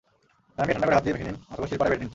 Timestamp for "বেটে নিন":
1.91-2.09